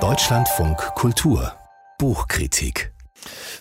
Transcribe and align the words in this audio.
Deutschlandfunk 0.00 0.78
Kultur 0.94 1.52
Buchkritik 1.98 2.90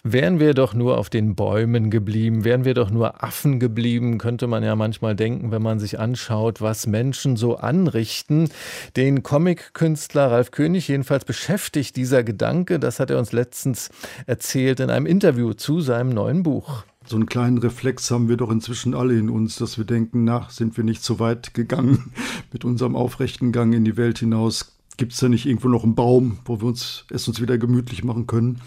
Wären 0.04 0.40
wir 0.40 0.54
doch 0.54 0.74
nur 0.74 0.98
auf 0.98 1.10
den 1.10 1.36
Bäumen 1.36 1.92
geblieben, 1.92 2.46
wären 2.46 2.64
wir 2.64 2.74
doch 2.74 2.92
nur 2.92 3.25
Affen 3.25 3.59
geblieben, 3.59 4.20
könnte 4.20 4.48
man 4.48 4.64
ja 4.64 4.78
manchmal 4.78 5.17
denken, 5.17 5.52
wenn 5.52 5.62
man 5.62 5.80
sich 5.80 6.00
anschaut, 6.00 6.62
was 6.62 6.88
Menschen 6.88 7.36
so 7.36 7.58
anrichten. 7.58 8.48
Den 8.96 9.21
Comic-Künstler 9.21 10.32
Ralf 10.32 10.52
König 10.52 10.88
jedenfalls 10.88 11.25
beschäftigt 11.25 11.98
dieser 11.98 12.23
Gedanke, 12.23 12.79
das 12.79 13.02
hat 13.02 13.09
er 13.09 13.20
uns 13.20 13.34
letztens 13.34 13.89
erzählt 14.27 14.79
in 14.79 14.89
einem 14.89 15.07
Interview 15.07 15.52
zu 15.52 15.82
seinem 15.82 16.11
neuen 16.11 16.41
Buch. 16.41 16.86
So 17.06 17.16
einen 17.16 17.26
kleinen 17.26 17.58
Reflex 17.58 18.12
haben 18.12 18.30
wir 18.30 18.38
doch 18.38 18.52
inzwischen 18.52 18.94
alle 18.94 19.18
in 19.18 19.30
uns, 19.30 19.56
dass 19.56 19.78
wir 19.78 19.86
denken, 19.86 20.24
nach 20.24 20.52
sind 20.52 20.78
wir 20.78 20.84
nicht 20.84 21.04
so 21.04 21.20
weit 21.20 21.54
gegangen 21.54 22.12
mit 22.54 22.64
unserem 22.64 22.96
aufrechten 22.96 23.52
Gang 23.52 23.74
in 23.74 23.86
die 23.86 23.98
Welt 23.98 24.20
hinaus 24.20 24.78
Gibt 24.98 25.14
es 25.14 25.20
da 25.20 25.30
nicht 25.30 25.46
irgendwo 25.46 25.68
noch 25.68 25.84
einen 25.84 25.95
Baum, 25.95 26.40
wo 26.45 26.62
wir 26.62 26.68
uns 26.68 27.06
es 27.09 27.28
uns 27.28 27.42
wieder 27.42 27.58
gemütlich 27.58 28.04
machen 28.04 28.28
können? 28.28 28.62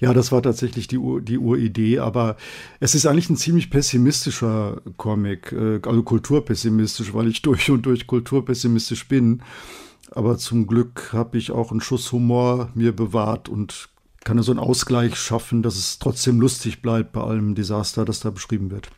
Ja, 0.00 0.12
das 0.12 0.32
war 0.32 0.42
tatsächlich 0.42 0.88
die, 0.88 0.98
Ur, 0.98 1.20
die 1.20 1.38
Uridee, 1.38 2.00
aber 2.00 2.36
es 2.80 2.94
ist 2.94 3.06
eigentlich 3.06 3.30
ein 3.30 3.36
ziemlich 3.36 3.70
pessimistischer 3.70 4.82
Comic, 4.96 5.52
äh, 5.52 5.80
also 5.86 6.02
kulturpessimistisch, 6.02 7.14
weil 7.14 7.28
ich 7.28 7.42
durch 7.42 7.70
und 7.70 7.86
durch 7.86 8.06
kulturpessimistisch 8.06 9.06
bin. 9.06 9.42
Aber 10.10 10.38
zum 10.38 10.66
Glück 10.66 11.12
habe 11.12 11.38
ich 11.38 11.52
auch 11.52 11.70
einen 11.70 11.80
Schuss 11.80 12.10
Humor 12.10 12.70
mir 12.74 12.94
bewahrt 12.94 13.48
und 13.48 13.89
kann 14.24 14.42
so 14.42 14.52
einen 14.52 14.60
Ausgleich 14.60 15.16
schaffen, 15.16 15.62
dass 15.62 15.76
es 15.76 15.98
trotzdem 15.98 16.40
lustig 16.40 16.82
bleibt 16.82 17.12
bei 17.12 17.22
allem 17.22 17.54
Desaster, 17.54 18.04
das 18.04 18.20
da 18.20 18.30
beschrieben 18.30 18.70
wird 18.70 18.90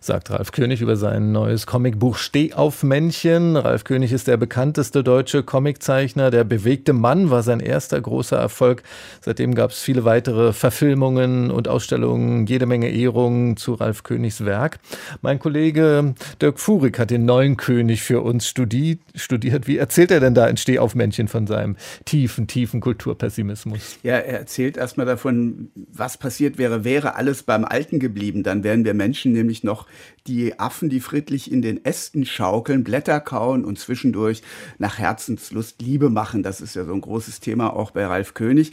sagt 0.00 0.30
Ralf 0.30 0.52
König 0.52 0.80
über 0.80 0.96
sein 0.96 1.32
neues 1.32 1.66
Comicbuch 1.66 2.16
Steh 2.16 2.54
auf 2.54 2.82
Männchen. 2.82 3.56
Ralf 3.56 3.84
König 3.84 4.12
ist 4.12 4.26
der 4.26 4.36
bekannteste 4.36 5.02
deutsche 5.02 5.42
Comiczeichner. 5.42 6.30
Der 6.30 6.44
bewegte 6.44 6.92
Mann 6.92 7.30
war 7.30 7.42
sein 7.42 7.60
erster 7.60 8.00
großer 8.00 8.36
Erfolg. 8.36 8.82
Seitdem 9.20 9.54
gab 9.54 9.70
es 9.70 9.80
viele 9.80 10.04
weitere 10.04 10.52
Verfilmungen 10.52 11.50
und 11.50 11.68
Ausstellungen, 11.68 12.46
jede 12.46 12.66
Menge 12.66 12.90
Ehrungen 12.90 13.56
zu 13.56 13.74
Ralf 13.74 14.02
Königs 14.02 14.44
Werk. 14.44 14.78
Mein 15.22 15.38
Kollege 15.38 16.14
Dirk 16.40 16.60
Furig 16.60 16.98
hat 16.98 17.10
den 17.10 17.24
neuen 17.24 17.56
König 17.56 18.02
für 18.02 18.22
uns 18.22 18.46
studi 18.46 18.98
studiert. 19.14 19.66
Wie 19.66 19.78
erzählt 19.78 20.10
er 20.10 20.20
denn 20.20 20.34
da 20.34 20.46
in 20.46 20.56
Steh 20.56 20.78
auf 20.78 20.94
Männchen 20.94 21.28
von 21.28 21.46
seinem 21.46 21.76
tiefen, 22.04 22.46
tiefen 22.46 22.80
Kulturpessimismus? 22.80 23.98
Ja, 24.02 24.14
er 24.14 24.38
erzählt 24.40 24.76
erstmal 24.76 25.06
davon, 25.06 25.70
was 25.92 26.16
passiert 26.16 26.58
wäre, 26.58 26.84
wäre 26.84 27.14
alles 27.16 27.42
beim 27.42 27.64
Alten 27.64 27.98
geblieben. 27.98 28.42
Dann 28.42 28.64
wären 28.64 28.84
wir 28.84 28.94
Menschen 28.94 29.32
nämlich 29.32 29.57
nämlich 29.62 29.64
noch 29.64 29.86
die 30.28 30.58
Affen, 30.60 30.90
die 30.90 31.00
friedlich 31.00 31.50
in 31.50 31.62
den 31.62 31.84
Ästen 31.84 32.26
schaukeln, 32.26 32.84
Blätter 32.84 33.18
kauen 33.20 33.64
und 33.64 33.78
zwischendurch 33.78 34.42
nach 34.78 34.98
Herzenslust 34.98 35.80
Liebe 35.80 36.10
machen. 36.10 36.42
Das 36.42 36.60
ist 36.60 36.76
ja 36.76 36.84
so 36.84 36.92
ein 36.92 37.00
großes 37.00 37.40
Thema 37.40 37.74
auch 37.74 37.90
bei 37.90 38.04
Ralf 38.06 38.34
König. 38.34 38.72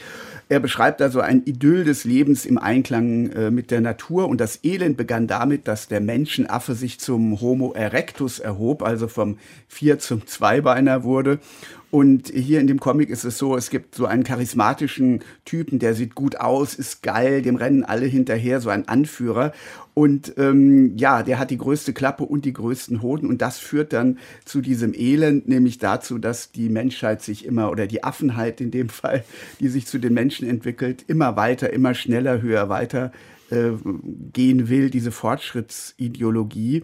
Er 0.50 0.60
beschreibt 0.60 1.02
also 1.02 1.22
ein 1.22 1.44
Idyll 1.46 1.86
des 1.86 2.04
Lebens 2.04 2.46
im 2.46 2.58
Einklang 2.58 3.32
äh, 3.32 3.52
mit 3.52 3.72
der 3.72 3.82
Natur 3.82 4.28
und 4.28 4.42
das 4.42 4.60
Elend 4.64 4.98
begann 4.98 5.28
damit, 5.28 5.68
dass 5.68 5.88
der 5.88 6.02
Menschenaffe 6.02 6.76
sich 6.76 7.00
zum 7.00 7.40
Homo 7.40 7.72
erectus 7.72 8.40
erhob, 8.40 8.84
also 8.84 9.08
vom 9.08 9.38
Vier 9.68 9.98
zum 10.00 10.28
Zweibeiner 10.28 11.04
wurde 11.04 11.40
und 11.96 12.28
hier 12.28 12.60
in 12.60 12.68
dem 12.68 12.82
Comic 12.82 13.10
ist 13.10 13.24
es 13.24 13.38
so, 13.38 13.56
es 13.56 13.70
gibt 13.70 13.96
so 13.96 14.06
einen 14.06 14.26
charismatischen 14.26 15.22
Typen, 15.46 15.80
der 15.80 15.94
sieht 15.94 16.14
gut 16.14 16.36
aus, 16.36 16.74
ist 16.74 17.04
geil, 17.04 17.42
dem 17.42 17.56
rennen 17.56 17.86
alle 17.86 18.06
hinterher, 18.06 18.60
so 18.60 18.70
ein 18.70 18.90
Anführer. 18.90 19.54
Und 19.94 20.34
ähm, 20.38 20.98
ja, 20.98 21.24
der 21.24 21.40
hat 21.40 21.45
die 21.50 21.58
größte 21.58 21.94
Klappe 21.94 22.24
und 22.24 22.46
die 22.46 22.54
größten 22.54 23.02
Hoden. 23.02 23.28
Und 23.28 23.42
das 23.42 23.58
führt 23.58 23.94
dann 23.94 24.20
zu 24.46 24.62
diesem 24.62 24.94
Elend, 24.94 25.48
nämlich 25.48 25.78
dazu, 25.78 26.18
dass 26.18 26.52
die 26.52 26.70
Menschheit 26.70 27.22
sich 27.22 27.46
immer, 27.46 27.72
oder 27.72 27.88
die 27.88 28.04
Affenheit 28.04 28.62
in 28.62 28.72
dem 28.72 28.90
Fall, 28.96 29.24
die 29.60 29.68
sich 29.68 29.88
zu 29.88 29.98
den 29.98 30.14
Menschen 30.14 30.48
entwickelt, 30.48 31.04
immer 31.08 31.36
weiter, 31.36 31.72
immer 31.72 31.94
schneller, 31.94 32.42
höher, 32.42 32.70
weiter 32.70 33.12
äh, 33.52 33.72
gehen 34.34 34.70
will, 34.70 34.90
diese 34.90 35.12
Fortschrittsideologie. 35.12 36.84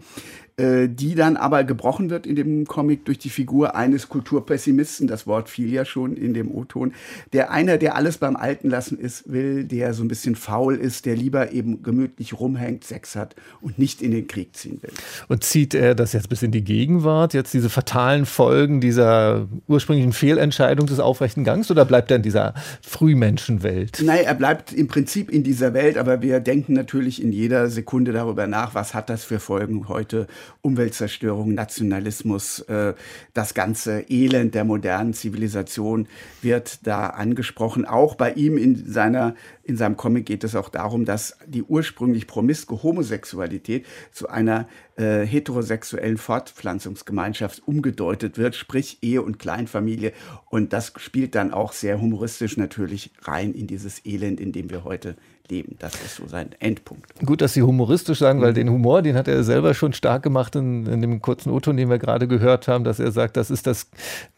Äh, 0.58 0.90
die 0.90 1.14
dann 1.14 1.38
aber 1.38 1.64
gebrochen 1.64 2.10
wird 2.10 2.26
in 2.26 2.36
dem 2.36 2.66
Comic 2.66 3.06
durch 3.06 3.18
die 3.18 3.30
Figur 3.30 3.74
eines 3.74 4.10
Kulturpessimisten, 4.10 5.06
das 5.06 5.26
Wort 5.26 5.48
fiel 5.48 5.72
ja 5.72 5.86
schon 5.86 6.14
in 6.14 6.34
dem 6.34 6.50
O-Ton, 6.50 6.92
der 7.32 7.50
einer, 7.50 7.78
der 7.78 7.96
alles 7.96 8.18
beim 8.18 8.36
Alten 8.36 8.68
lassen 8.68 8.98
ist, 8.98 9.32
will, 9.32 9.64
der 9.64 9.94
so 9.94 10.04
ein 10.04 10.08
bisschen 10.08 10.36
faul 10.36 10.74
ist, 10.74 11.06
der 11.06 11.16
lieber 11.16 11.52
eben 11.52 11.82
gemütlich 11.82 12.38
rumhängt, 12.38 12.84
Sex 12.84 13.16
hat 13.16 13.34
und 13.62 13.78
nicht 13.78 14.02
in 14.02 14.10
den 14.10 14.26
Krieg 14.26 14.54
ziehen 14.54 14.82
will. 14.82 14.90
Und 15.26 15.42
zieht 15.42 15.72
er 15.72 15.94
das 15.94 16.12
jetzt 16.12 16.28
bis 16.28 16.42
in 16.42 16.50
die 16.50 16.62
Gegenwart, 16.62 17.32
jetzt 17.32 17.54
diese 17.54 17.70
fatalen 17.70 18.26
Folgen 18.26 18.82
dieser 18.82 19.48
ursprünglichen 19.68 20.12
Fehlentscheidung 20.12 20.86
des 20.86 21.00
aufrechten 21.00 21.44
Gangs 21.44 21.70
oder 21.70 21.86
bleibt 21.86 22.10
er 22.10 22.18
in 22.18 22.22
dieser 22.22 22.52
Frühmenschenwelt? 22.82 24.02
Nein, 24.04 24.26
er 24.26 24.34
bleibt 24.34 24.74
im 24.74 24.86
Prinzip 24.86 25.30
in 25.30 25.44
dieser 25.44 25.72
Welt, 25.72 25.96
aber 25.96 26.20
wir 26.20 26.40
denken 26.40 26.74
natürlich 26.74 27.22
in 27.22 27.32
jeder 27.32 27.70
Sekunde 27.70 28.12
darüber 28.12 28.46
nach, 28.46 28.74
was 28.74 28.92
hat 28.92 29.08
das 29.08 29.24
für 29.24 29.40
Folgen 29.40 29.88
heute 29.88 30.26
Umweltzerstörung, 30.60 31.54
Nationalismus, 31.54 32.60
äh, 32.60 32.94
das 33.34 33.54
ganze 33.54 34.04
Elend 34.08 34.54
der 34.54 34.64
modernen 34.64 35.14
Zivilisation 35.14 36.08
wird 36.42 36.86
da 36.86 37.08
angesprochen. 37.08 37.84
Auch 37.84 38.14
bei 38.14 38.32
ihm 38.32 38.58
in 38.58 38.86
seiner 38.86 39.34
in 39.64 39.76
seinem 39.76 39.96
Comic 39.96 40.26
geht 40.26 40.44
es 40.44 40.56
auch 40.56 40.68
darum, 40.68 41.04
dass 41.04 41.36
die 41.46 41.62
ursprünglich 41.62 42.26
promiske 42.26 42.82
Homosexualität 42.82 43.86
zu 44.10 44.28
einer 44.28 44.68
äh, 44.96 45.26
heterosexuellen 45.26 46.18
Fortpflanzungsgemeinschaft 46.18 47.66
umgedeutet 47.66 48.38
wird, 48.38 48.54
sprich 48.54 48.98
Ehe 49.02 49.22
und 49.22 49.38
Kleinfamilie. 49.38 50.12
Und 50.50 50.72
das 50.72 50.92
spielt 50.96 51.34
dann 51.34 51.52
auch 51.52 51.72
sehr 51.72 52.00
humoristisch 52.00 52.56
natürlich 52.56 53.10
rein 53.22 53.52
in 53.52 53.66
dieses 53.66 54.04
Elend, 54.04 54.40
in 54.40 54.52
dem 54.52 54.70
wir 54.70 54.84
heute 54.84 55.16
leben. 55.52 55.76
Das 55.78 55.94
ist 55.94 56.16
so 56.16 56.26
sein 56.26 56.50
Endpunkt. 56.58 57.14
Gut, 57.24 57.40
dass 57.40 57.54
Sie 57.54 57.62
humoristisch 57.62 58.18
sagen, 58.18 58.40
weil 58.40 58.54
den 58.54 58.70
Humor, 58.70 59.02
den 59.02 59.16
hat 59.16 59.28
er 59.28 59.44
selber 59.44 59.74
schon 59.74 59.92
stark 59.92 60.22
gemacht 60.22 60.56
in, 60.56 60.86
in 60.86 61.00
dem 61.00 61.20
kurzen 61.20 61.50
O-Ton, 61.50 61.76
den 61.76 61.90
wir 61.90 61.98
gerade 61.98 62.26
gehört 62.26 62.68
haben, 62.68 62.84
dass 62.84 62.98
er 62.98 63.12
sagt, 63.12 63.36
das 63.36 63.50
ist 63.50 63.66
das 63.66 63.88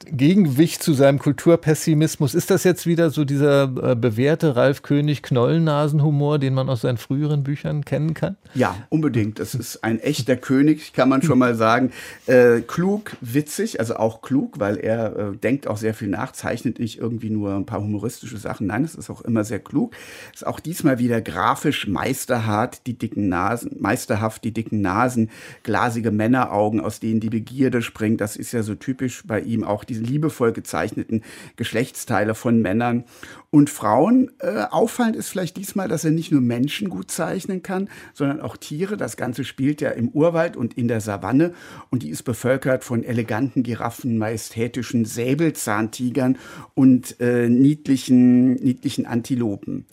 Gegengewicht 0.06 0.82
zu 0.82 0.92
seinem 0.92 1.19
Kulturpessimismus. 1.19 2.34
Ist 2.34 2.50
das 2.50 2.65
jetzt 2.65 2.86
wieder 2.86 3.10
so 3.10 3.25
dieser 3.25 3.65
äh, 3.65 3.97
bewährte 3.97 4.56
Ralf 4.56 4.82
König 4.82 5.22
Knollennasenhumor, 5.22 6.38
den 6.38 6.54
man 6.54 6.69
aus 6.69 6.82
seinen 6.82 6.98
früheren 6.98 7.44
Büchern 7.44 7.84
kennen 7.84 8.15
kann? 8.15 8.36
Ja, 8.54 8.76
unbedingt. 8.88 9.38
Das 9.38 9.54
ist 9.54 9.84
ein 9.84 10.00
echter 10.00 10.36
König, 10.44 10.93
kann 10.93 11.09
man 11.09 11.22
schon 11.22 11.38
mal 11.38 11.55
sagen. 11.55 11.91
Äh, 12.27 12.60
klug, 12.60 13.16
witzig, 13.22 13.81
also 13.81 13.97
auch 13.97 14.21
klug, 14.21 14.60
weil 14.60 14.77
er 14.77 15.16
äh, 15.16 15.37
denkt 15.37 15.66
auch 15.66 15.78
sehr 15.78 15.94
viel 15.94 16.09
nach, 16.09 16.32
zeichnet 16.32 16.78
nicht 16.78 16.99
irgendwie 16.99 17.31
nur 17.31 17.55
ein 17.55 17.65
paar 17.65 17.81
humoristische 17.81 18.37
Sachen. 18.37 18.66
Nein, 18.66 18.84
es 18.84 18.94
ist 18.94 19.09
auch 19.09 19.22
immer 19.22 19.44
sehr 19.44 19.59
klug. 19.59 19.97
Ist 20.34 20.47
auch 20.47 20.60
diesmal 20.60 20.99
wieder 20.99 21.22
grafisch 21.22 21.88
meisterhart, 21.88 22.87
die 22.87 22.99
dicken 22.99 23.31
Nasen, 23.31 23.77
meisterhaft 23.78 24.44
die 24.44 24.53
dicken 24.53 24.83
Nasen, 24.83 25.31
glasige 25.62 26.10
Männeraugen, 26.10 26.81
aus 26.81 27.00
denen 27.00 27.21
die 27.21 27.31
Begierde 27.31 27.81
springt. 27.81 28.21
Das 28.21 28.37
ist 28.37 28.53
ja 28.53 28.62
so 28.62 28.75
typisch 28.75 29.22
bei 29.27 29.41
ihm 29.41 29.65
auch 29.65 29.83
diese 29.83 30.03
liebevoll 30.03 30.53
gezeichneten 30.53 31.22
Geschlechtsteile 31.56 32.34
von 32.34 32.60
Männern 32.60 33.04
und 33.50 33.71
Frauen. 33.71 34.31
Äh, 34.41 34.65
auffallend 34.71 35.16
ist 35.16 35.28
vielleicht 35.28 35.56
diesmal, 35.56 35.88
dass 35.88 36.04
er 36.04 36.10
nicht 36.10 36.33
nur 36.33 36.43
Menschen 36.43 36.91
gut 36.91 37.10
zeichnen 37.10 37.62
kann, 37.62 37.88
sondern 38.12 38.43
auch 38.43 38.59
Tiere. 38.59 38.99
Das 38.99 39.16
Ganze 39.16 39.44
spielt 39.44 39.81
ja 39.81 39.91
im 39.91 40.09
Urwald 40.09 40.34
und 40.56 40.75
in 40.75 40.89
der 40.89 41.00
Savanne 41.00 41.53
und 41.91 42.03
die 42.03 42.11
ist 42.11 42.25
bevölkert 42.25 42.84
von 42.84 43.03
eleganten 43.05 43.62
Giraffen, 43.62 44.19
majestätischen 44.19 45.05
Säbelzahntigern 45.05 46.39
und 46.75 47.21
äh, 47.21 47.49
niedlichen, 47.49 48.55
niedlichen 48.55 49.06
Antilopen. 49.06 49.87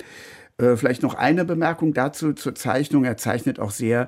Äh, 0.58 0.76
vielleicht 0.76 1.04
noch 1.04 1.16
eine 1.16 1.46
Bemerkung 1.46 1.94
dazu 1.94 2.34
zur 2.34 2.56
Zeichnung. 2.56 3.06
Er 3.06 3.18
zeichnet 3.18 3.60
auch 3.60 3.72
sehr 3.72 4.08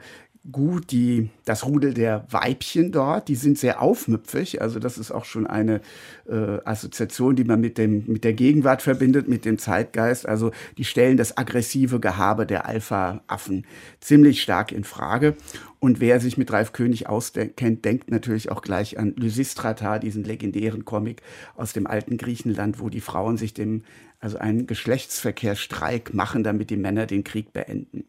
gut 0.51 0.91
die, 0.91 1.29
das 1.45 1.65
Rudel 1.65 1.93
der 1.93 2.25
Weibchen 2.29 2.91
dort. 2.91 3.29
Die 3.29 3.35
sind 3.35 3.57
sehr 3.57 3.81
aufmüpfig. 3.81 4.61
Also 4.61 4.79
das 4.79 4.97
ist 4.97 5.11
auch 5.11 5.23
schon 5.23 5.47
eine 5.47 5.79
äh, 6.27 6.59
Assoziation, 6.65 7.38
die 7.38 7.45
man 7.45 7.62
mit, 7.62 7.77
dem, 7.77 8.03
mit 8.07 8.25
der 8.25 8.33
Gegenwart 8.33 8.81
verbindet, 8.81 9.29
mit 9.29 9.45
dem 9.45 9.57
Zeitgeist. 9.57 10.27
Also 10.27 10.51
die 10.77 10.83
stellen 10.83 11.15
das 11.15 11.38
aggressive 11.38 12.01
Gehabe 12.01 12.45
der 12.45 12.65
Alpha-Affen 12.65 13.65
ziemlich 14.01 14.41
stark 14.41 14.73
in 14.73 14.83
Frage. 14.83 15.35
Und 15.79 16.01
wer 16.01 16.19
sich 16.19 16.38
mit 16.38 16.51
Ralf 16.51 16.73
König 16.73 17.07
auskennt, 17.07 17.85
denkt 17.85 18.12
natürlich 18.12 18.51
auch 18.51 18.62
gleich 18.62 19.00
an 19.00 19.13
Lysistrata, 19.18 20.00
diesen 20.00 20.25
legendären 20.25 20.83
Comic 20.83 21.21
aus 21.56 21.71
dem 21.71 21.88
alten 21.88 22.18
Griechenland, 22.18 22.79
wo 22.79 22.89
die 22.89 23.01
Frauen 23.01 23.38
sich 23.38 23.53
dem, 23.53 23.83
also 24.19 24.38
einen 24.38 24.68
Geschlechtsverkehrsstreik 24.68 26.13
machen, 26.13 26.44
damit 26.44 26.69
die 26.69 26.77
Männer 26.77 27.06
den 27.06 27.23
Krieg 27.23 27.51
beenden. 27.53 28.06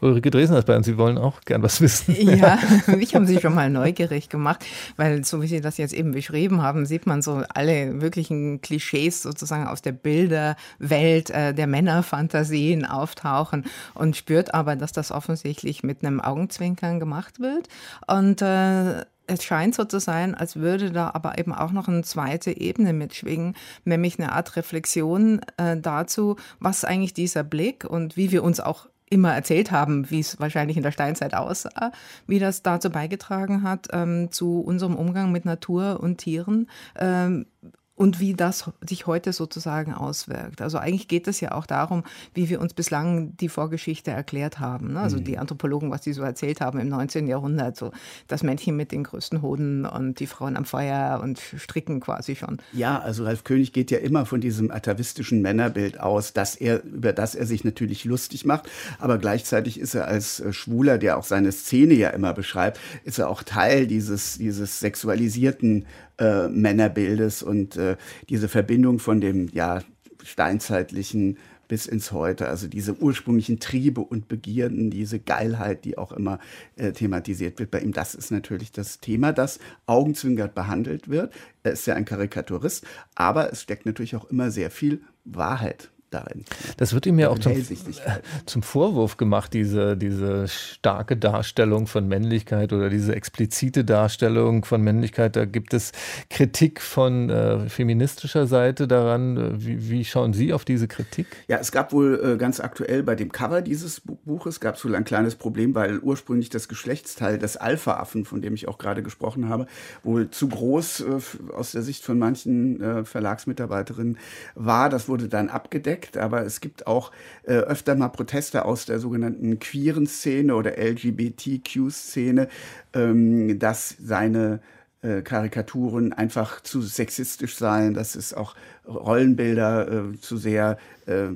Ulrike 0.00 0.30
Dresner 0.30 0.58
ist 0.58 0.66
bei 0.66 0.76
uns, 0.76 0.86
Sie 0.86 0.98
wollen 0.98 1.18
auch 1.18 1.40
gern 1.42 1.62
was 1.62 1.80
wissen. 1.80 2.14
Ja, 2.16 2.58
mich 2.86 3.14
haben 3.14 3.26
Sie 3.26 3.40
schon 3.40 3.54
mal 3.54 3.70
neugierig 3.70 4.28
gemacht, 4.28 4.64
weil 4.96 5.24
so 5.24 5.42
wie 5.42 5.46
Sie 5.46 5.60
das 5.60 5.76
jetzt 5.76 5.94
eben 5.94 6.12
beschrieben 6.12 6.62
haben, 6.62 6.86
sieht 6.86 7.06
man 7.06 7.22
so 7.22 7.42
alle 7.52 8.00
wirklichen 8.00 8.60
Klischees 8.60 9.22
sozusagen 9.22 9.66
aus 9.66 9.82
der 9.82 9.92
Bilderwelt 9.92 11.30
äh, 11.30 11.54
der 11.54 11.66
Männerfantasien 11.66 12.84
auftauchen 12.84 13.64
und 13.94 14.16
spürt 14.16 14.54
aber, 14.54 14.76
dass 14.76 14.92
das 14.92 15.10
offensichtlich 15.10 15.82
mit 15.82 16.04
einem 16.04 16.20
Augenzwinkern 16.20 17.00
gemacht 17.00 17.40
wird. 17.40 17.68
Und 18.06 18.42
äh, 18.42 19.04
es 19.26 19.42
scheint 19.42 19.74
so 19.74 19.84
zu 19.84 20.00
sein, 20.00 20.34
als 20.34 20.56
würde 20.56 20.90
da 20.90 21.10
aber 21.14 21.38
eben 21.38 21.54
auch 21.54 21.72
noch 21.72 21.88
eine 21.88 22.02
zweite 22.02 22.56
Ebene 22.56 22.92
mitschwingen, 22.92 23.56
nämlich 23.84 24.18
eine 24.18 24.32
Art 24.32 24.56
Reflexion 24.56 25.40
äh, 25.56 25.78
dazu, 25.78 26.36
was 26.60 26.84
eigentlich 26.84 27.14
dieser 27.14 27.42
Blick 27.42 27.84
und 27.84 28.16
wie 28.16 28.30
wir 28.30 28.42
uns 28.44 28.60
auch 28.60 28.86
immer 29.10 29.34
erzählt 29.34 29.70
haben, 29.70 30.10
wie 30.10 30.20
es 30.20 30.40
wahrscheinlich 30.40 30.76
in 30.76 30.82
der 30.82 30.92
Steinzeit 30.92 31.34
aussah, 31.34 31.92
wie 32.26 32.38
das 32.38 32.62
dazu 32.62 32.90
beigetragen 32.90 33.62
hat, 33.62 33.88
ähm, 33.92 34.30
zu 34.30 34.60
unserem 34.60 34.96
Umgang 34.96 35.30
mit 35.32 35.44
Natur 35.44 36.00
und 36.00 36.18
Tieren. 36.18 36.68
Ähm, 36.98 37.46
und 37.96 38.18
wie 38.18 38.34
das 38.34 38.70
sich 38.86 39.06
heute 39.06 39.32
sozusagen 39.32 39.94
auswirkt. 39.94 40.60
Also 40.60 40.78
eigentlich 40.78 41.06
geht 41.06 41.28
es 41.28 41.40
ja 41.40 41.52
auch 41.52 41.66
darum, 41.66 42.02
wie 42.34 42.48
wir 42.48 42.60
uns 42.60 42.74
bislang 42.74 43.36
die 43.36 43.48
Vorgeschichte 43.48 44.10
erklärt 44.10 44.58
haben. 44.58 44.94
Ne? 44.94 45.00
Also 45.00 45.18
mhm. 45.18 45.24
die 45.24 45.38
Anthropologen, 45.38 45.90
was 45.90 46.02
sie 46.02 46.12
so 46.12 46.22
erzählt 46.22 46.60
haben 46.60 46.80
im 46.80 46.88
19. 46.88 47.28
Jahrhundert, 47.28 47.76
so 47.76 47.92
das 48.26 48.42
Männchen 48.42 48.76
mit 48.76 48.90
den 48.90 49.04
größten 49.04 49.42
Hoden 49.42 49.86
und 49.86 50.18
die 50.18 50.26
Frauen 50.26 50.56
am 50.56 50.64
Feuer 50.64 51.20
und 51.22 51.38
stricken 51.38 52.00
quasi 52.00 52.34
schon. 52.34 52.58
Ja, 52.72 52.98
also 52.98 53.24
Ralf 53.24 53.44
König 53.44 53.72
geht 53.72 53.92
ja 53.92 53.98
immer 53.98 54.26
von 54.26 54.40
diesem 54.40 54.72
atavistischen 54.72 55.40
Männerbild 55.40 56.00
aus, 56.00 56.32
dass 56.32 56.56
er, 56.56 56.82
über 56.82 57.12
das 57.12 57.36
er 57.36 57.46
sich 57.46 57.62
natürlich 57.62 58.04
lustig 58.04 58.44
macht, 58.44 58.68
aber 58.98 59.18
gleichzeitig 59.18 59.78
ist 59.78 59.94
er 59.94 60.08
als 60.08 60.40
äh, 60.40 60.52
Schwuler, 60.52 60.98
der 60.98 61.16
auch 61.16 61.24
seine 61.24 61.52
Szene 61.52 61.94
ja 61.94 62.10
immer 62.10 62.34
beschreibt, 62.34 62.80
ist 63.04 63.18
er 63.18 63.28
auch 63.28 63.44
Teil 63.44 63.86
dieses, 63.86 64.38
dieses 64.38 64.80
sexualisierten 64.80 65.86
äh, 66.18 66.48
Männerbildes 66.48 67.42
und 67.42 67.76
äh, 67.76 67.96
diese 68.28 68.48
Verbindung 68.48 68.98
von 68.98 69.20
dem 69.20 69.48
ja 69.52 69.82
steinzeitlichen 70.22 71.38
bis 71.68 71.86
ins 71.86 72.12
Heute, 72.12 72.48
also 72.48 72.68
diese 72.68 72.94
ursprünglichen 72.98 73.58
Triebe 73.58 74.00
und 74.00 74.28
Begierden, 74.28 74.90
diese 74.90 75.18
Geilheit, 75.18 75.84
die 75.84 75.98
auch 75.98 76.12
immer 76.12 76.38
äh, 76.76 76.92
thematisiert 76.92 77.58
wird 77.58 77.70
bei 77.70 77.80
ihm, 77.80 77.92
das 77.92 78.14
ist 78.14 78.30
natürlich 78.30 78.70
das 78.70 79.00
Thema, 79.00 79.32
das 79.32 79.58
augenzwinkert 79.86 80.54
behandelt 80.54 81.08
wird. 81.08 81.32
Er 81.62 81.72
ist 81.72 81.86
ja 81.86 81.94
ein 81.94 82.04
Karikaturist, 82.04 82.86
aber 83.14 83.52
es 83.52 83.62
steckt 83.62 83.86
natürlich 83.86 84.14
auch 84.16 84.30
immer 84.30 84.50
sehr 84.50 84.70
viel 84.70 85.00
Wahrheit 85.24 85.90
darin. 86.14 86.44
Das 86.76 86.94
wird 86.94 87.06
ihm 87.06 87.18
ja 87.18 87.28
auch 87.28 87.38
zum, 87.38 87.52
zum, 88.46 88.62
Vorwurf 88.62 89.16
gemacht, 89.16 89.52
diese, 89.52 89.96
diese 89.96 90.48
starke 90.48 91.16
Darstellung 91.16 91.86
von 91.86 92.06
Männlichkeit 92.06 92.72
oder 92.72 92.88
diese 92.88 93.14
explizite 93.14 93.84
Darstellung 93.84 94.64
von 94.64 94.80
Männlichkeit. 94.80 95.36
Da 95.36 95.44
gibt 95.44 95.74
es 95.74 95.92
Kritik 96.30 96.80
von 96.80 97.28
äh, 97.28 97.68
feministischer 97.68 98.46
Seite 98.46 98.86
daran. 98.86 99.60
Wie, 99.60 99.90
wie, 99.90 100.04
schauen 100.04 100.32
Sie 100.32 100.52
auf 100.52 100.64
diese 100.64 100.88
Kritik? 100.88 101.26
Ja, 101.48 101.58
es 101.58 101.72
gab 101.72 101.92
wohl 101.92 102.20
äh, 102.22 102.36
ganz 102.36 102.60
aktuell 102.60 103.02
bei 103.02 103.14
dem 103.14 103.32
Cover 103.32 103.62
dieses 103.62 104.00
Buches 104.00 104.60
gab 104.60 104.76
es 104.76 104.84
wohl 104.84 104.94
ein 104.94 105.04
kleines 105.04 105.34
Problem, 105.34 105.74
weil 105.74 105.98
ursprünglich 105.98 106.50
das 106.50 106.68
Geschlechtsteil 106.68 107.38
des 107.38 107.56
Alpha-Affen, 107.56 108.24
von 108.24 108.40
dem 108.40 108.54
ich 108.54 108.68
auch 108.68 108.78
gerade 108.78 109.02
gesprochen 109.02 109.48
habe, 109.48 109.66
wohl 110.02 110.30
zu 110.30 110.48
groß 110.48 111.00
äh, 111.00 111.52
aus 111.54 111.72
der 111.72 111.82
Sicht 111.82 112.04
von 112.04 112.18
manchen 112.18 112.80
äh, 112.80 113.04
Verlagsmitarbeiterinnen 113.04 114.18
war. 114.54 114.90
Das 114.90 115.08
wurde 115.08 115.28
dann 115.28 115.48
abgedeckt 115.48 116.03
entdeckt, 116.04 116.16
aber 116.16 116.44
es 116.44 116.60
gibt 116.60 116.86
auch 116.86 117.10
äh, 117.44 117.54
öfter 117.54 117.94
mal 117.94 118.08
Proteste 118.08 118.64
aus 118.64 118.86
der 118.86 118.98
sogenannten 118.98 119.58
queeren 119.58 120.06
Szene 120.06 120.54
oder 120.54 120.78
LGBTQ-Szene, 120.78 122.48
ähm, 122.94 123.58
dass 123.58 123.96
seine 123.98 124.60
äh, 125.02 125.22
Karikaturen 125.22 126.12
einfach 126.12 126.62
zu 126.62 126.80
sexistisch 126.82 127.56
seien, 127.56 127.94
dass 127.94 128.14
es 128.14 128.34
auch 128.34 128.54
Rollenbilder 128.86 130.12
äh, 130.12 130.20
zu 130.20 130.36
sehr 130.36 130.78
äh, 131.06 131.28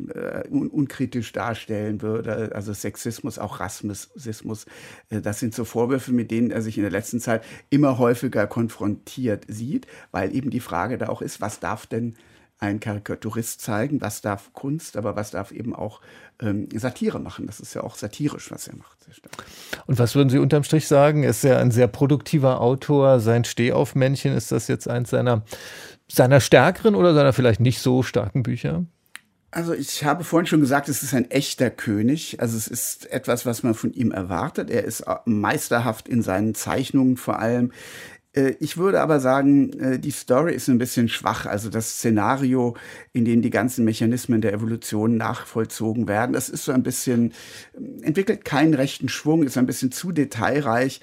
un 0.50 0.68
unkritisch 0.68 1.32
darstellen 1.32 2.02
würde. 2.02 2.52
Also 2.54 2.72
Sexismus, 2.72 3.38
auch 3.38 3.60
Rassismus. 3.60 4.66
Äh, 5.10 5.20
das 5.20 5.40
sind 5.40 5.54
so 5.54 5.64
Vorwürfe, 5.64 6.12
mit 6.12 6.30
denen 6.30 6.50
er 6.50 6.62
sich 6.62 6.76
in 6.76 6.82
der 6.82 6.92
letzten 6.92 7.20
Zeit 7.20 7.44
immer 7.70 7.98
häufiger 7.98 8.46
konfrontiert 8.46 9.44
sieht, 9.48 9.86
weil 10.10 10.34
eben 10.34 10.50
die 10.50 10.60
Frage 10.60 10.98
da 10.98 11.08
auch 11.08 11.22
ist, 11.22 11.40
was 11.40 11.60
darf 11.60 11.86
denn 11.86 12.14
ein 12.58 12.80
Karikaturist 12.80 13.60
zeigen, 13.60 14.00
was 14.00 14.20
darf 14.20 14.52
Kunst, 14.52 14.96
aber 14.96 15.14
was 15.16 15.30
darf 15.30 15.52
eben 15.52 15.74
auch 15.74 16.00
ähm, 16.40 16.68
Satire 16.74 17.20
machen. 17.20 17.46
Das 17.46 17.60
ist 17.60 17.74
ja 17.74 17.82
auch 17.82 17.94
satirisch, 17.94 18.50
was 18.50 18.66
er 18.66 18.76
macht. 18.76 18.98
Und 19.86 19.98
was 19.98 20.14
würden 20.14 20.28
Sie 20.28 20.38
unterm 20.38 20.64
Strich 20.64 20.88
sagen? 20.88 21.22
Er 21.22 21.30
ist 21.30 21.44
ja 21.44 21.58
ein 21.58 21.70
sehr 21.70 21.88
produktiver 21.88 22.60
Autor. 22.60 23.20
Sein 23.20 23.44
Stehaufmännchen, 23.44 24.34
ist 24.34 24.52
das 24.52 24.68
jetzt 24.68 24.88
eins 24.88 25.10
seiner, 25.10 25.44
seiner 26.08 26.40
stärkeren 26.40 26.94
oder 26.94 27.14
seiner 27.14 27.32
vielleicht 27.32 27.60
nicht 27.60 27.80
so 27.80 28.02
starken 28.02 28.42
Bücher? 28.42 28.84
Also 29.50 29.72
ich 29.72 30.04
habe 30.04 30.24
vorhin 30.24 30.46
schon 30.46 30.60
gesagt, 30.60 30.90
es 30.90 31.02
ist 31.02 31.14
ein 31.14 31.30
echter 31.30 31.70
König. 31.70 32.40
Also 32.40 32.56
es 32.56 32.68
ist 32.68 33.10
etwas, 33.10 33.46
was 33.46 33.62
man 33.62 33.74
von 33.74 33.92
ihm 33.92 34.10
erwartet. 34.10 34.68
Er 34.68 34.84
ist 34.84 35.04
meisterhaft 35.24 36.06
in 36.06 36.22
seinen 36.22 36.54
Zeichnungen 36.54 37.16
vor 37.16 37.38
allem. 37.38 37.72
Äh, 38.32 38.54
ich 38.60 38.76
würde 38.76 39.00
aber 39.00 39.20
sagen, 39.20 39.72
äh, 39.78 39.98
die 39.98 40.10
Story 40.10 40.54
ist 40.54 40.68
ein 40.68 40.78
bisschen 40.78 41.08
schwach. 41.08 41.46
Also 41.46 41.70
das 41.70 41.90
Szenario, 41.90 42.76
in 43.12 43.24
dem 43.24 43.42
die 43.42 43.50
ganzen 43.50 43.84
Mechanismen 43.84 44.40
der 44.40 44.52
Evolution 44.52 45.16
nachvollzogen 45.16 46.08
werden, 46.08 46.32
das 46.32 46.48
ist 46.48 46.64
so 46.64 46.72
ein 46.72 46.82
bisschen, 46.82 47.32
äh, 47.74 48.06
entwickelt 48.06 48.44
keinen 48.44 48.74
rechten 48.74 49.08
Schwung, 49.08 49.42
ist 49.42 49.58
ein 49.58 49.66
bisschen 49.66 49.92
zu 49.92 50.12
detailreich, 50.12 51.00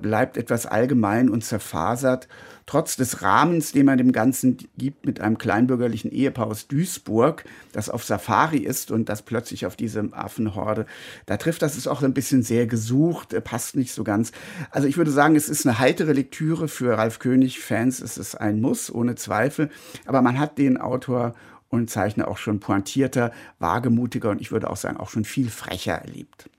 bleibt 0.00 0.36
etwas 0.36 0.66
allgemein 0.66 1.30
und 1.30 1.44
zerfasert 1.44 2.28
trotz 2.68 2.96
des 2.96 3.22
Rahmens, 3.22 3.72
den 3.72 3.86
man 3.86 3.96
dem 3.96 4.12
Ganzen 4.12 4.58
gibt 4.76 5.06
mit 5.06 5.20
einem 5.20 5.38
kleinbürgerlichen 5.38 6.12
Ehepaar 6.12 6.48
aus 6.48 6.68
Duisburg, 6.68 7.44
das 7.72 7.88
auf 7.88 8.04
Safari 8.04 8.58
ist 8.58 8.90
und 8.90 9.08
das 9.08 9.22
plötzlich 9.22 9.64
auf 9.64 9.74
diese 9.74 10.06
Affenhorde 10.12 10.84
da 11.24 11.38
trifft, 11.38 11.62
das 11.62 11.76
ist 11.76 11.86
auch 11.88 12.02
ein 12.02 12.12
bisschen 12.12 12.42
sehr 12.42 12.66
gesucht, 12.66 13.32
äh, 13.32 13.40
passt 13.40 13.74
nicht 13.74 13.92
so 13.92 14.04
ganz. 14.04 14.32
Also 14.70 14.86
ich 14.86 14.98
würde 14.98 15.10
sagen, 15.10 15.34
es 15.34 15.48
ist 15.48 15.66
eine 15.66 15.78
heitere 15.78 16.12
Lektüre 16.12 16.68
für 16.68 16.96
Ralf 16.98 17.18
König-Fans, 17.18 18.00
es 18.00 18.18
ist 18.18 18.34
ein 18.34 18.60
Muss, 18.60 18.94
ohne 18.94 19.14
Zweifel, 19.14 19.70
aber 20.04 20.20
man 20.20 20.38
hat 20.38 20.58
den 20.58 20.76
Autor 20.76 21.34
und 21.70 21.88
Zeichner 21.88 22.28
auch 22.28 22.38
schon 22.38 22.60
pointierter, 22.60 23.32
wagemutiger 23.58 24.28
und 24.28 24.42
ich 24.42 24.52
würde 24.52 24.68
auch 24.68 24.76
sagen, 24.76 24.98
auch 24.98 25.08
schon 25.08 25.24
viel 25.24 25.48
frecher 25.48 25.94
erlebt. 25.94 26.50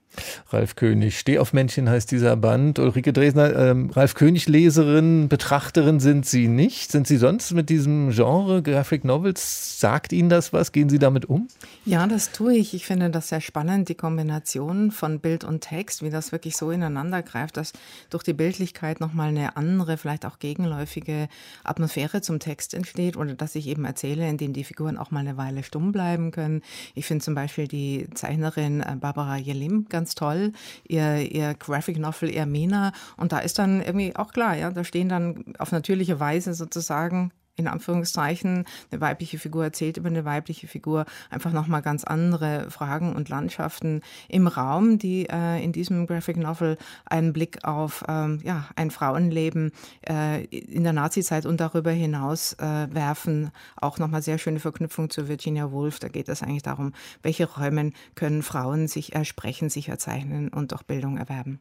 Ralf 0.50 0.76
König. 0.76 1.18
Steh 1.18 1.38
auf 1.38 1.52
Männchen 1.52 1.88
heißt 1.88 2.10
dieser 2.10 2.36
Band. 2.36 2.78
Ulrike 2.78 3.12
Dresner, 3.12 3.54
ähm, 3.56 3.90
Ralf 3.90 4.14
König 4.14 4.48
Leserin, 4.48 5.28
Betrachterin 5.28 6.00
sind 6.00 6.26
Sie 6.26 6.48
nicht. 6.48 6.90
Sind 6.92 7.06
Sie 7.06 7.16
sonst 7.16 7.52
mit 7.52 7.68
diesem 7.68 8.10
Genre 8.10 8.62
Graphic 8.62 9.04
Novels? 9.04 9.80
Sagt 9.80 10.12
Ihnen 10.12 10.28
das 10.28 10.52
was? 10.52 10.72
Gehen 10.72 10.88
Sie 10.88 10.98
damit 10.98 11.26
um? 11.26 11.48
Ja, 11.84 12.06
das 12.06 12.32
tue 12.32 12.54
ich. 12.54 12.74
Ich 12.74 12.86
finde 12.86 13.10
das 13.10 13.28
sehr 13.28 13.40
spannend, 13.40 13.88
die 13.88 13.94
Kombination 13.94 14.90
von 14.90 15.20
Bild 15.20 15.44
und 15.44 15.60
Text, 15.60 16.02
wie 16.02 16.10
das 16.10 16.32
wirklich 16.32 16.56
so 16.56 16.70
ineinander 16.70 17.22
greift, 17.22 17.56
dass 17.56 17.72
durch 18.10 18.22
die 18.22 18.32
Bildlichkeit 18.32 19.00
nochmal 19.00 19.28
eine 19.28 19.56
andere, 19.56 19.96
vielleicht 19.96 20.26
auch 20.26 20.38
gegenläufige 20.38 21.28
Atmosphäre 21.64 22.20
zum 22.20 22.40
Text 22.40 22.74
entsteht 22.74 23.16
oder 23.16 23.34
dass 23.34 23.54
ich 23.54 23.66
eben 23.66 23.84
erzähle, 23.84 24.28
indem 24.28 24.52
die 24.52 24.64
Figuren 24.64 24.98
auch 24.98 25.10
mal 25.10 25.20
eine 25.20 25.36
Weile 25.36 25.62
stumm 25.62 25.92
bleiben 25.92 26.30
können. 26.30 26.62
Ich 26.94 27.06
finde 27.06 27.24
zum 27.24 27.34
Beispiel 27.34 27.68
die 27.68 28.08
Zeichnerin 28.14 28.80
äh, 28.80 28.96
Barbara 29.00 29.36
Jelim 29.36 29.86
ganz 30.00 30.14
toll, 30.14 30.52
ihr, 30.88 31.30
ihr 31.30 31.52
Graphic 31.54 31.98
Novel 31.98 32.30
Ermina. 32.30 32.92
Und 33.18 33.32
da 33.32 33.40
ist 33.40 33.58
dann 33.58 33.82
irgendwie 33.82 34.16
auch 34.16 34.32
klar, 34.32 34.56
ja, 34.56 34.70
da 34.70 34.82
stehen 34.82 35.10
dann 35.10 35.44
auf 35.58 35.72
natürliche 35.72 36.18
Weise 36.18 36.54
sozusagen 36.54 37.32
in 37.60 37.68
Anführungszeichen, 37.68 38.64
eine 38.90 39.00
weibliche 39.00 39.38
Figur 39.38 39.64
erzählt 39.64 39.96
über 39.96 40.08
eine 40.08 40.24
weibliche 40.24 40.66
Figur, 40.66 41.04
einfach 41.30 41.52
nochmal 41.52 41.82
ganz 41.82 42.04
andere 42.04 42.70
Fragen 42.70 43.14
und 43.14 43.28
Landschaften 43.28 44.00
im 44.28 44.46
Raum, 44.46 44.98
die 44.98 45.28
äh, 45.28 45.62
in 45.62 45.72
diesem 45.72 46.06
Graphic 46.06 46.36
Novel 46.36 46.76
einen 47.04 47.32
Blick 47.32 47.64
auf 47.64 48.04
ähm, 48.08 48.40
ja, 48.42 48.68
ein 48.76 48.90
Frauenleben 48.90 49.72
äh, 50.08 50.44
in 50.46 50.82
der 50.82 50.92
Nazizeit 50.92 51.46
und 51.46 51.60
darüber 51.60 51.90
hinaus 51.90 52.54
äh, 52.54 52.92
werfen. 52.92 53.50
Auch 53.76 53.98
nochmal 53.98 54.22
sehr 54.22 54.38
schöne 54.38 54.60
Verknüpfung 54.60 55.10
zu 55.10 55.28
Virginia 55.28 55.70
Woolf. 55.70 55.98
Da 55.98 56.08
geht 56.08 56.28
es 56.28 56.42
eigentlich 56.42 56.62
darum, 56.62 56.92
welche 57.22 57.46
Räume 57.46 57.92
können 58.14 58.42
Frauen 58.42 58.88
sich 58.88 59.14
ersprechen, 59.14 59.68
sich 59.68 59.88
erzeichnen 59.88 60.48
und 60.48 60.74
auch 60.74 60.82
Bildung 60.82 61.16
erwerben. 61.16 61.60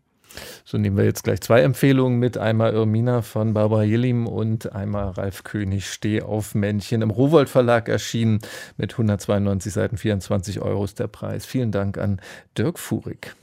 So 0.69 0.77
nehmen 0.77 0.97
wir 0.97 1.03
jetzt 1.03 1.23
gleich 1.23 1.41
zwei 1.41 1.61
Empfehlungen 1.61 2.19
mit. 2.19 2.37
Einmal 2.37 2.73
Irmina 2.75 3.23
von 3.23 3.55
Barbara 3.55 3.81
Jillim 3.81 4.27
und 4.27 4.71
einmal 4.71 5.09
Ralf 5.09 5.43
König 5.43 5.89
Steh 5.89 6.21
auf 6.21 6.53
Männchen. 6.53 7.01
Im 7.01 7.09
Rowold 7.09 7.49
Verlag 7.49 7.89
erschienen 7.89 8.37
mit 8.77 8.91
192 8.91 9.73
Seiten, 9.73 9.97
24 9.97 10.61
Euro 10.61 10.85
ist 10.85 10.99
der 10.99 11.07
Preis. 11.07 11.47
Vielen 11.47 11.71
Dank 11.71 11.97
an 11.97 12.21
Dirk 12.55 12.77
Fuhrig. 12.77 13.35